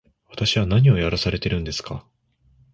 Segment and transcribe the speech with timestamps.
[0.31, 2.03] 私は何をやらされているのですか